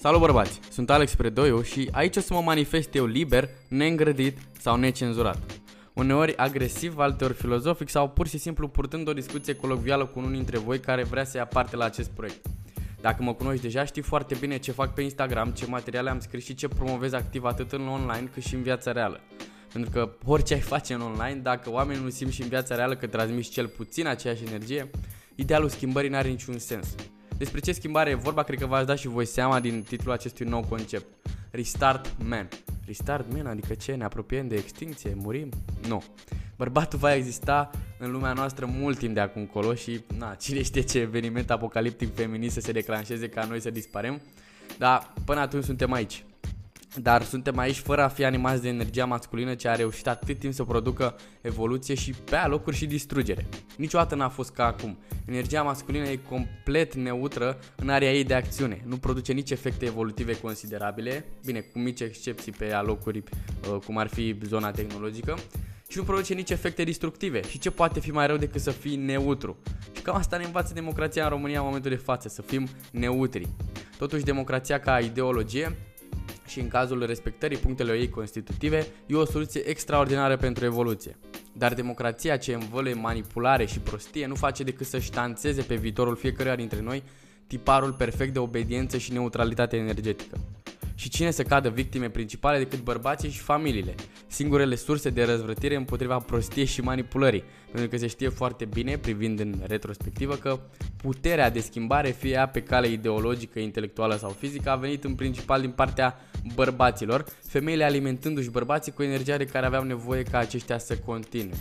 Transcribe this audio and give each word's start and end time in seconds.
Salut 0.00 0.20
bărbați, 0.20 0.60
sunt 0.70 0.90
Alex 0.90 1.14
Predoiu 1.14 1.62
și 1.62 1.88
aici 1.92 2.16
o 2.16 2.20
să 2.20 2.34
mă 2.34 2.40
manifest 2.40 2.94
eu 2.94 3.06
liber, 3.06 3.48
neîngrădit 3.68 4.38
sau 4.60 4.76
necenzurat. 4.76 5.38
Uneori 5.92 6.36
agresiv, 6.36 6.98
alteori 6.98 7.34
filozofic 7.34 7.88
sau 7.88 8.08
pur 8.08 8.28
și 8.28 8.38
simplu 8.38 8.68
purtând 8.68 9.08
o 9.08 9.12
discuție 9.12 9.54
colocvială 9.54 10.06
cu 10.06 10.18
unul 10.18 10.32
dintre 10.32 10.58
voi 10.58 10.80
care 10.80 11.02
vrea 11.02 11.24
să 11.24 11.36
ia 11.36 11.46
parte 11.46 11.76
la 11.76 11.84
acest 11.84 12.10
proiect. 12.10 12.46
Dacă 13.00 13.22
mă 13.22 13.34
cunoști 13.34 13.62
deja, 13.62 13.84
știi 13.84 14.02
foarte 14.02 14.36
bine 14.40 14.58
ce 14.58 14.72
fac 14.72 14.94
pe 14.94 15.02
Instagram, 15.02 15.50
ce 15.50 15.66
materiale 15.66 16.10
am 16.10 16.20
scris 16.20 16.44
și 16.44 16.54
ce 16.54 16.68
promovez 16.68 17.12
activ 17.12 17.44
atât 17.44 17.72
în 17.72 17.88
online 17.88 18.30
cât 18.32 18.42
și 18.42 18.54
în 18.54 18.62
viața 18.62 18.92
reală. 18.92 19.20
Pentru 19.72 19.90
că 19.90 20.10
orice 20.24 20.54
ai 20.54 20.60
face 20.60 20.94
în 20.94 21.00
online, 21.00 21.40
dacă 21.42 21.70
oamenii 21.70 22.02
nu 22.02 22.10
simt 22.10 22.32
și 22.32 22.42
în 22.42 22.48
viața 22.48 22.74
reală 22.74 22.96
că 22.96 23.06
transmiți 23.06 23.50
cel 23.50 23.66
puțin 23.66 24.06
aceeași 24.06 24.44
energie, 24.46 24.90
idealul 25.34 25.68
schimbării 25.68 26.10
nu 26.10 26.16
are 26.16 26.28
niciun 26.28 26.58
sens. 26.58 26.94
Despre 27.38 27.60
ce 27.60 27.72
schimbare 27.72 28.10
e 28.10 28.14
vorba, 28.14 28.42
cred 28.42 28.58
că 28.58 28.66
v-ați 28.66 28.86
dat 28.86 28.98
și 28.98 29.08
voi 29.08 29.24
seama 29.24 29.60
din 29.60 29.82
titlul 29.82 30.12
acestui 30.12 30.46
nou 30.46 30.64
concept. 30.68 31.06
Restart 31.50 32.14
Man. 32.24 32.48
Restart 32.86 33.32
Man, 33.32 33.46
adică 33.46 33.74
ce? 33.74 33.94
Ne 33.94 34.04
apropiem 34.04 34.48
de 34.48 34.54
extinție? 34.54 35.14
Murim? 35.16 35.48
Nu. 35.88 36.02
Bărbatul 36.56 36.98
va 36.98 37.14
exista 37.14 37.70
în 37.98 38.10
lumea 38.10 38.32
noastră 38.32 38.66
mult 38.66 38.98
timp 38.98 39.14
de 39.14 39.20
acum 39.20 39.40
încolo 39.40 39.74
și, 39.74 40.00
na, 40.18 40.34
cine 40.34 40.62
știe 40.62 40.80
ce 40.80 40.98
eveniment 40.98 41.50
apocaliptic 41.50 42.14
feminist 42.14 42.54
să 42.54 42.60
se 42.60 42.72
declanșeze 42.72 43.28
ca 43.28 43.44
noi 43.44 43.60
să 43.60 43.70
disparem, 43.70 44.20
dar 44.78 45.12
până 45.24 45.40
atunci 45.40 45.64
suntem 45.64 45.92
aici. 45.92 46.24
Dar 47.02 47.22
suntem 47.22 47.58
aici 47.58 47.76
fără 47.76 48.02
a 48.02 48.08
fi 48.08 48.24
animați 48.24 48.62
de 48.62 48.68
energia 48.68 49.04
masculină 49.04 49.54
ce 49.54 49.68
a 49.68 49.74
reușit 49.74 50.06
atât 50.06 50.38
timp 50.38 50.54
să 50.54 50.64
producă 50.64 51.16
evoluție 51.40 51.94
și 51.94 52.12
pe 52.12 52.36
alocuri 52.36 52.76
și 52.76 52.86
distrugere. 52.86 53.46
Niciodată 53.76 54.14
n-a 54.14 54.28
fost 54.28 54.50
ca 54.50 54.66
acum. 54.66 54.98
Energia 55.24 55.62
masculină 55.62 56.08
e 56.08 56.16
complet 56.28 56.94
neutră 56.94 57.58
în 57.76 57.88
area 57.88 58.12
ei 58.12 58.24
de 58.24 58.34
acțiune. 58.34 58.82
Nu 58.86 58.96
produce 58.96 59.32
nici 59.32 59.50
efecte 59.50 59.84
evolutive 59.84 60.40
considerabile, 60.40 61.24
bine, 61.44 61.60
cu 61.60 61.78
mici 61.78 62.00
excepții 62.00 62.52
pe 62.52 62.72
alocuri 62.72 63.18
uh, 63.18 63.76
cum 63.84 63.98
ar 63.98 64.06
fi 64.06 64.36
zona 64.44 64.70
tehnologică, 64.70 65.38
și 65.88 65.98
nu 65.98 66.02
produce 66.02 66.34
nici 66.34 66.50
efecte 66.50 66.84
destructive. 66.84 67.42
Și 67.42 67.58
ce 67.58 67.70
poate 67.70 68.00
fi 68.00 68.10
mai 68.10 68.26
rău 68.26 68.36
decât 68.36 68.60
să 68.60 68.70
fii 68.70 68.96
neutru? 68.96 69.56
Și 69.96 70.02
cam 70.02 70.16
asta 70.16 70.36
ne 70.36 70.44
învață 70.44 70.74
democrația 70.74 71.22
în 71.22 71.28
România 71.28 71.58
în 71.58 71.64
momentul 71.64 71.90
de 71.90 71.96
față, 71.96 72.28
să 72.28 72.42
fim 72.42 72.68
neutri. 72.92 73.48
Totuși, 73.98 74.24
democrația 74.24 74.80
ca 74.80 74.98
ideologie 74.98 75.76
și 76.48 76.60
în 76.60 76.68
cazul 76.68 77.06
respectării 77.06 77.56
punctelor 77.56 77.94
ei 77.94 78.08
constitutive, 78.08 78.86
e 79.06 79.14
o 79.14 79.24
soluție 79.24 79.68
extraordinară 79.68 80.36
pentru 80.36 80.64
evoluție. 80.64 81.16
Dar 81.52 81.74
democrația 81.74 82.36
ce 82.36 82.54
învăluie 82.54 82.94
manipulare 82.94 83.66
și 83.66 83.78
prostie 83.78 84.26
nu 84.26 84.34
face 84.34 84.62
decât 84.62 84.86
să 84.86 84.98
ștanțeze 84.98 85.62
pe 85.62 85.74
viitorul 85.74 86.16
fiecăruia 86.16 86.56
dintre 86.56 86.80
noi 86.80 87.02
tiparul 87.46 87.92
perfect 87.92 88.32
de 88.32 88.38
obediență 88.38 88.98
și 88.98 89.12
neutralitate 89.12 89.76
energetică 89.76 90.38
și 90.98 91.08
cine 91.08 91.30
să 91.30 91.42
cadă 91.42 91.68
victime 91.68 92.08
principale 92.08 92.58
decât 92.58 92.82
bărbații 92.82 93.30
și 93.30 93.38
familiile, 93.38 93.94
singurele 94.26 94.74
surse 94.74 95.10
de 95.10 95.24
răzvrătire 95.24 95.74
împotriva 95.74 96.18
prostiei 96.18 96.64
și 96.64 96.80
manipulării, 96.80 97.44
pentru 97.70 97.90
că 97.90 97.96
se 97.96 98.06
știe 98.06 98.28
foarte 98.28 98.64
bine, 98.64 98.96
privind 98.96 99.40
în 99.40 99.54
retrospectivă, 99.66 100.34
că 100.34 100.60
puterea 100.96 101.50
de 101.50 101.60
schimbare, 101.60 102.10
fie 102.10 102.30
ea 102.30 102.48
pe 102.48 102.62
cale 102.62 102.88
ideologică, 102.88 103.58
intelectuală 103.58 104.16
sau 104.16 104.30
fizică, 104.30 104.70
a 104.70 104.76
venit 104.76 105.04
în 105.04 105.14
principal 105.14 105.60
din 105.60 105.70
partea 105.70 106.20
bărbaților, 106.54 107.24
femeile 107.46 107.84
alimentându-și 107.84 108.50
bărbații 108.50 108.92
cu 108.92 109.02
energia 109.02 109.36
de 109.36 109.44
care 109.44 109.66
aveau 109.66 109.82
nevoie 109.82 110.22
ca 110.22 110.38
aceștia 110.38 110.78
să 110.78 110.96
continue. 110.96 111.56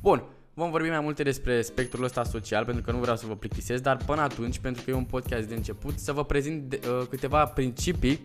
Bun, 0.00 0.22
Vom 0.56 0.70
vorbi 0.70 0.88
mai 0.88 1.00
multe 1.00 1.22
despre 1.22 1.62
spectrul 1.62 2.04
ăsta 2.04 2.24
social, 2.24 2.64
pentru 2.64 2.82
că 2.82 2.90
nu 2.90 2.98
vreau 2.98 3.16
să 3.16 3.26
vă 3.26 3.36
plictisesc, 3.36 3.82
dar 3.82 3.96
până 3.96 4.20
atunci, 4.20 4.58
pentru 4.58 4.82
că 4.84 4.90
e 4.90 4.94
un 4.94 5.04
podcast 5.04 5.48
de 5.48 5.54
început, 5.54 5.98
să 5.98 6.12
vă 6.12 6.24
prezint 6.24 6.62
de, 6.62 6.80
uh, 6.88 7.06
câteva 7.08 7.46
principii 7.46 8.20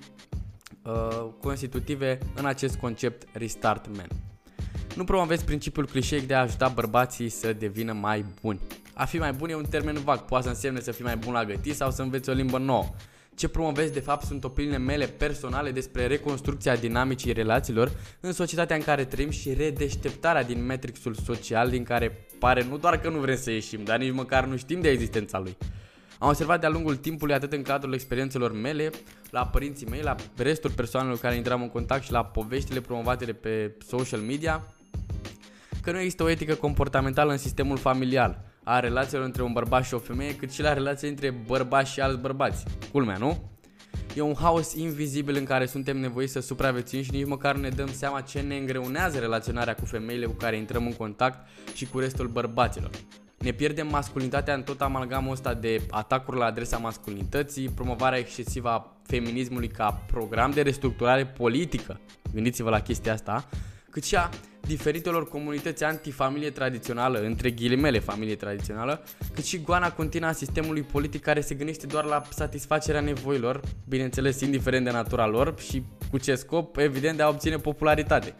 uh, 0.83 1.25
constitutive 1.41 2.17
în 2.35 2.45
acest 2.45 2.75
concept 2.75 3.27
Restart 3.33 3.95
Man. 3.95 4.07
Nu 4.95 5.03
promovezi 5.03 5.45
principiul 5.45 5.85
clișeic 5.85 6.27
de 6.27 6.33
a 6.33 6.41
ajuta 6.41 6.67
bărbații 6.67 7.29
să 7.29 7.53
devină 7.53 7.93
mai 7.93 8.25
buni. 8.41 8.59
A 8.93 9.05
fi 9.05 9.17
mai 9.17 9.33
bun 9.33 9.49
e 9.49 9.55
un 9.55 9.65
termen 9.69 9.95
vag, 10.03 10.19
poate 10.19 10.43
să 10.43 10.49
însemne 10.49 10.79
să 10.79 10.91
fii 10.91 11.03
mai 11.03 11.17
bun 11.17 11.33
la 11.33 11.45
gătit 11.45 11.75
sau 11.75 11.91
să 11.91 12.01
înveți 12.01 12.29
o 12.29 12.33
limbă 12.33 12.57
nouă. 12.57 12.85
Ce 13.39 13.47
promovezi 13.47 13.93
de 13.93 13.99
fapt 13.99 14.25
sunt 14.25 14.43
opiniile 14.43 14.77
mele 14.77 15.05
personale 15.05 15.71
despre 15.71 16.07
reconstrucția 16.07 16.75
dinamicii 16.75 17.33
relațiilor 17.33 17.91
în 18.19 18.31
societatea 18.31 18.75
în 18.75 18.81
care 18.81 19.05
trăim 19.05 19.29
și 19.29 19.53
redeșteptarea 19.53 20.43
din 20.43 20.65
metrixul 20.65 21.13
social 21.13 21.69
din 21.69 21.83
care 21.83 22.25
pare 22.39 22.63
nu 22.63 22.77
doar 22.77 22.99
că 22.99 23.09
nu 23.09 23.19
vrem 23.19 23.35
să 23.35 23.51
ieșim, 23.51 23.83
dar 23.83 23.99
nici 23.99 24.13
măcar 24.13 24.45
nu 24.45 24.57
știm 24.57 24.81
de 24.81 24.89
existența 24.89 25.39
lui. 25.39 25.57
Am 26.17 26.27
observat 26.27 26.59
de-a 26.59 26.69
lungul 26.69 26.95
timpului, 26.95 27.33
atât 27.33 27.53
în 27.53 27.61
cadrul 27.61 27.93
experiențelor 27.93 28.51
mele, 28.51 28.89
la 29.29 29.45
părinții 29.45 29.87
mei, 29.87 30.01
la 30.01 30.15
restul 30.37 30.71
persoanelor 30.71 31.15
cu 31.15 31.21
care 31.21 31.35
intram 31.35 31.61
în 31.61 31.69
contact 31.69 32.03
și 32.03 32.11
la 32.11 32.25
poveștile 32.25 32.81
promovate 32.81 33.25
pe 33.25 33.75
social 33.87 34.19
media, 34.19 34.73
că 35.81 35.91
nu 35.91 35.99
există 35.99 36.23
o 36.23 36.29
etică 36.29 36.55
comportamentală 36.55 37.31
în 37.31 37.37
sistemul 37.37 37.77
familial 37.77 38.48
a 38.69 38.79
relațiilor 38.79 39.25
între 39.25 39.41
un 39.41 39.51
bărbat 39.53 39.85
și 39.85 39.93
o 39.93 39.97
femeie, 39.97 40.35
cât 40.35 40.51
și 40.51 40.61
la 40.61 40.73
relații 40.73 41.09
între 41.09 41.29
bărbați 41.29 41.91
și 41.91 41.99
alți 42.01 42.19
bărbați. 42.19 42.65
Culmea, 42.91 43.17
nu? 43.17 43.49
E 44.15 44.21
un 44.21 44.35
haos 44.35 44.73
invizibil 44.73 45.35
în 45.35 45.43
care 45.43 45.65
suntem 45.65 45.97
nevoiți 45.97 46.31
să 46.31 46.39
supraviețuim 46.39 47.03
și 47.03 47.11
nici 47.11 47.25
măcar 47.25 47.55
nu 47.55 47.61
ne 47.61 47.69
dăm 47.69 47.91
seama 47.91 48.21
ce 48.21 48.39
ne 48.39 48.57
îngreunează 48.57 49.19
relaționarea 49.19 49.75
cu 49.75 49.85
femeile 49.85 50.25
cu 50.25 50.31
care 50.31 50.57
intrăm 50.57 50.85
în 50.85 50.93
contact 50.93 51.47
și 51.73 51.85
cu 51.85 51.99
restul 51.99 52.27
bărbaților. 52.27 52.89
Ne 53.37 53.51
pierdem 53.51 53.87
masculinitatea 53.87 54.53
în 54.53 54.63
tot 54.63 54.81
amalgamul 54.81 55.31
ăsta 55.31 55.53
de 55.53 55.81
atacuri 55.89 56.37
la 56.37 56.45
adresa 56.45 56.77
masculinității, 56.77 57.69
promovarea 57.69 58.19
excesivă 58.19 58.69
a 58.69 58.97
feminismului 59.03 59.67
ca 59.67 60.03
program 60.11 60.51
de 60.51 60.61
restructurare 60.61 61.25
politică. 61.25 61.99
Gândiți-vă 62.33 62.69
la 62.69 62.79
chestia 62.79 63.13
asta 63.13 63.49
cât 63.89 64.03
și 64.03 64.15
a 64.15 64.29
diferitelor 64.69 65.27
comunități 65.27 65.83
antifamilie 65.83 66.49
tradițională, 66.49 67.19
între 67.19 67.49
ghilimele 67.49 67.99
familie 67.99 68.35
tradițională, 68.35 69.03
cât 69.33 69.45
și 69.45 69.61
goana 69.61 69.91
continuă 69.91 70.29
a 70.29 70.31
sistemului 70.31 70.81
politic 70.81 71.21
care 71.21 71.41
se 71.41 71.55
gândește 71.55 71.85
doar 71.85 72.03
la 72.03 72.21
satisfacerea 72.29 73.01
nevoilor, 73.01 73.61
bineînțeles 73.87 74.41
indiferent 74.41 74.85
de 74.85 74.91
natura 74.91 75.27
lor 75.27 75.53
și 75.59 75.83
cu 76.11 76.17
ce 76.17 76.35
scop, 76.35 76.77
evident, 76.77 77.17
de 77.17 77.23
a 77.23 77.27
obține 77.27 77.55
popularitate. 77.55 78.35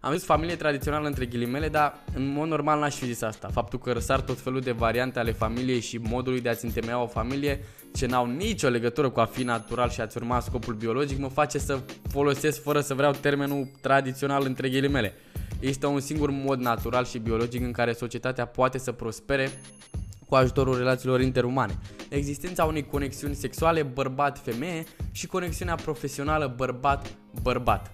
Am 0.00 0.12
zis 0.12 0.24
familie 0.24 0.56
tradițională 0.56 1.06
între 1.06 1.26
ghilimele, 1.26 1.68
dar 1.68 1.94
în 2.14 2.32
mod 2.32 2.48
normal 2.48 2.78
n-aș 2.80 2.94
fi 2.94 3.04
zis 3.04 3.22
asta. 3.22 3.48
Faptul 3.52 3.78
că 3.78 3.92
răsar 3.92 4.20
tot 4.20 4.40
felul 4.40 4.60
de 4.60 4.72
variante 4.72 5.18
ale 5.18 5.32
familiei 5.32 5.80
și 5.80 5.98
modului 5.98 6.40
de 6.40 6.48
a-ți 6.48 6.64
întemeia 6.64 7.02
o 7.02 7.06
familie 7.06 7.64
ce 7.94 8.06
n-au 8.06 8.26
nicio 8.26 8.68
legătură 8.68 9.10
cu 9.10 9.20
a 9.20 9.24
fi 9.24 9.42
natural 9.42 9.90
și 9.90 10.00
a-ți 10.00 10.16
urma 10.16 10.40
scopul 10.40 10.74
biologic 10.74 11.18
mă 11.18 11.28
face 11.28 11.58
să 11.58 11.78
folosesc 12.08 12.62
fără 12.62 12.80
să 12.80 12.94
vreau 12.94 13.12
termenul 13.12 13.68
tradițional 13.80 14.42
între 14.44 14.68
ghilimele. 14.68 15.14
Există 15.60 15.86
un 15.86 16.00
singur 16.00 16.30
mod 16.30 16.60
natural 16.60 17.04
și 17.04 17.18
biologic 17.18 17.62
în 17.62 17.72
care 17.72 17.92
societatea 17.92 18.46
poate 18.46 18.78
să 18.78 18.92
prospere 18.92 19.50
cu 20.28 20.34
ajutorul 20.34 20.76
relațiilor 20.76 21.20
interumane. 21.20 21.78
Existența 22.08 22.64
unei 22.64 22.86
conexiuni 22.86 23.34
sexuale 23.34 23.82
bărbat-femeie 23.82 24.84
și 25.12 25.26
conexiunea 25.26 25.74
profesională 25.74 26.54
bărbat-bărbat. 26.56 27.92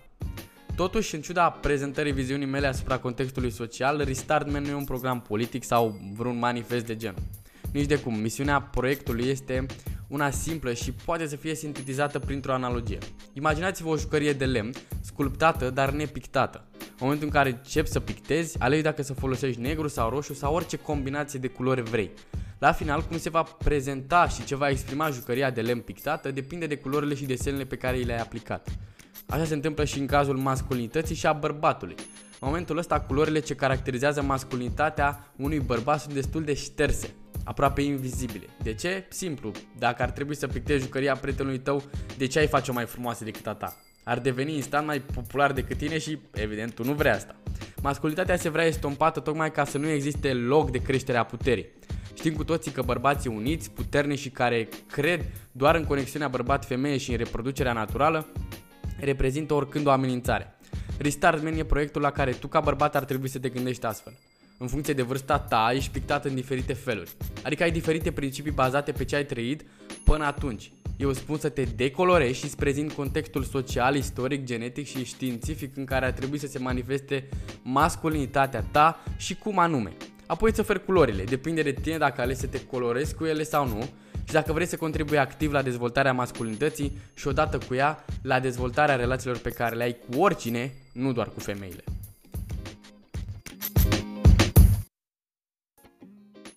Totuși, 0.77 1.15
în 1.15 1.21
ciuda 1.21 1.51
prezentării 1.51 2.13
viziunii 2.13 2.47
mele 2.47 2.67
asupra 2.67 2.99
contextului 2.99 3.51
social, 3.51 4.03
Restart 4.05 4.51
Man 4.51 4.63
nu 4.63 4.69
e 4.69 4.75
un 4.75 4.85
program 4.85 5.21
politic 5.21 5.65
sau 5.65 6.01
vreun 6.17 6.39
manifest 6.39 6.87
de 6.87 6.97
genul. 6.97 7.23
Nici 7.73 7.87
de 7.87 7.99
cum, 7.99 8.15
misiunea 8.19 8.61
proiectului 8.61 9.25
este 9.25 9.67
una 10.09 10.31
simplă 10.31 10.73
și 10.73 10.93
poate 10.93 11.27
să 11.27 11.37
fie 11.37 11.55
sintetizată 11.55 12.19
printr-o 12.19 12.53
analogie. 12.53 12.99
Imaginați-vă 13.33 13.89
o 13.89 13.97
jucărie 13.97 14.33
de 14.33 14.45
lemn, 14.45 14.73
sculptată, 15.01 15.71
dar 15.71 15.91
nepictată. 15.91 16.65
În 16.99 17.03
momentul 17.03 17.27
în 17.27 17.33
care 17.33 17.49
începi 17.49 17.89
să 17.89 18.01
pictezi, 18.01 18.61
alegi 18.61 18.83
dacă 18.83 19.03
să 19.03 19.15
folosești 19.15 19.61
negru 19.61 19.89
sau 19.89 20.11
roșu 20.11 20.35
sau 20.35 20.55
orice 20.55 20.77
combinație 20.77 21.39
de 21.39 21.47
culori 21.47 21.83
vrei. 21.83 22.11
La 22.59 22.73
final, 22.73 23.03
cum 23.03 23.19
se 23.19 23.31
va 23.31 23.43
prezenta 23.43 24.29
și 24.29 24.45
ce 24.45 24.57
va 24.57 24.69
exprima 24.69 25.11
jucăria 25.11 25.51
de 25.51 25.61
lemn 25.61 25.81
pictată 25.81 26.31
depinde 26.31 26.67
de 26.67 26.77
culorile 26.77 27.15
și 27.15 27.25
desenele 27.25 27.65
pe 27.65 27.77
care 27.77 27.97
le-ai 27.97 28.19
aplicat. 28.19 28.69
Așa 29.27 29.45
se 29.45 29.55
întâmplă 29.55 29.85
și 29.85 29.99
în 29.99 30.07
cazul 30.07 30.37
masculinității 30.37 31.15
și 31.15 31.27
a 31.27 31.33
bărbatului. 31.33 31.95
În 32.41 32.49
momentul 32.49 32.79
ăsta, 32.79 33.01
culorile 33.01 33.39
ce 33.39 33.55
caracterizează 33.55 34.23
masculinitatea 34.23 35.33
unui 35.37 35.59
bărbat 35.59 36.01
sunt 36.01 36.15
destul 36.15 36.45
de 36.45 36.55
șterse, 36.55 37.15
aproape 37.45 37.81
invizibile. 37.81 38.47
De 38.63 38.75
ce? 38.75 39.07
Simplu. 39.09 39.53
Dacă 39.79 40.03
ar 40.03 40.11
trebui 40.11 40.37
să 40.37 40.47
pictezi 40.47 40.85
jucăria 40.85 41.17
prietenului 41.17 41.59
tău, 41.59 41.83
de 42.17 42.27
ce 42.27 42.39
ai 42.39 42.47
face-o 42.47 42.73
mai 42.73 42.87
frumoasă 42.87 43.25
decât 43.25 43.47
a 43.47 43.55
ta? 43.55 43.77
Ar 44.09 44.19
deveni 44.19 44.55
instant 44.55 44.87
mai 44.87 45.01
popular 45.01 45.53
decât 45.53 45.77
tine 45.77 45.99
și, 45.99 46.19
evident, 46.35 46.75
tu 46.75 46.85
nu 46.85 46.93
vrei 46.93 47.11
asta. 47.11 47.35
Masculinitatea 47.83 48.37
se 48.37 48.49
vrea 48.49 48.65
estompată 48.65 49.21
tocmai 49.21 49.51
ca 49.51 49.65
să 49.65 49.79
nu 49.79 49.89
existe 49.89 50.33
loc 50.33 50.71
de 50.71 50.79
creștere 50.79 51.19
a 51.19 51.25
puterii. 51.25 51.67
Știm 52.15 52.35
cu 52.35 52.45
toții 52.45 52.71
că 52.71 52.83
bărbații 52.83 53.31
uniți, 53.31 53.71
puternici 53.71 54.19
și 54.19 54.31
care 54.31 54.69
cred 54.91 55.25
doar 55.53 55.75
în 55.75 55.85
conexiunea 55.85 56.29
bărbat-femeie 56.29 56.97
și 56.97 57.11
în 57.11 57.17
reproducerea 57.17 57.73
naturală, 57.73 58.27
reprezintă 59.01 59.55
oricând 59.55 59.87
o 59.87 59.91
amenințare. 59.91 60.55
Restart 60.99 61.43
Man 61.43 61.59
e 61.59 61.65
proiectul 61.65 62.01
la 62.01 62.11
care 62.11 62.33
tu 62.33 62.47
ca 62.47 62.61
bărbat 62.61 62.97
ar 62.97 63.05
trebui 63.05 63.29
să 63.29 63.39
te 63.39 63.49
gândești 63.49 63.87
astfel. 63.87 64.19
În 64.59 64.67
funcție 64.67 64.95
de 64.95 65.03
vârsta 65.03 65.39
ta, 65.39 65.73
ești 65.75 65.91
pictat 65.91 66.25
în 66.25 66.35
diferite 66.35 66.73
feluri. 66.73 67.11
Adică 67.43 67.63
ai 67.63 67.71
diferite 67.71 68.13
principii 68.13 68.53
bazate 68.53 68.93
pe 68.93 69.05
ce 69.05 69.17
ai 69.17 69.25
trăit 69.25 69.65
până 70.05 70.25
atunci. 70.25 70.71
Eu 70.97 71.13
spun 71.13 71.39
să 71.39 71.49
te 71.49 71.63
decolorezi 71.63 72.39
și 72.39 72.45
îți 72.45 72.57
prezint 72.57 72.93
contextul 72.93 73.43
social, 73.43 73.95
istoric, 73.95 74.45
genetic 74.45 74.87
și 74.87 75.05
științific 75.05 75.77
în 75.77 75.85
care 75.85 76.07
ar 76.07 76.13
trebui 76.13 76.39
să 76.39 76.47
se 76.47 76.59
manifeste 76.59 77.29
masculinitatea 77.63 78.65
ta 78.71 79.03
și 79.17 79.35
cum 79.35 79.59
anume. 79.59 79.93
Apoi 80.27 80.51
îți 80.51 80.61
oferi 80.61 80.85
culorile, 80.85 81.25
depinde 81.25 81.63
de 81.63 81.73
tine 81.73 81.99
dacă 81.99 82.21
alegi 82.21 82.41
să 82.41 82.47
te 82.47 82.67
colorezi 82.67 83.15
cu 83.15 83.25
ele 83.25 83.43
sau 83.43 83.69
nu 83.69 83.89
și 84.27 84.33
dacă 84.33 84.53
vrei 84.53 84.67
să 84.67 84.77
contribui 84.77 85.19
activ 85.19 85.53
la 85.53 85.63
dezvoltarea 85.63 86.13
masculinității 86.13 86.99
și 87.15 87.29
odată 87.29 87.59
cu 87.69 87.75
ea 87.75 88.05
la 88.23 88.41
dezvoltarea 88.41 88.97
relațiilor 88.97 89.39
pe 89.39 89.51
care 89.51 89.77
le 89.77 89.83
ai 89.83 89.97
cu 90.09 90.21
oricine, 90.21 90.73
nu 90.93 91.13
doar 91.13 91.29
cu 91.29 91.41
femeile. 91.41 91.85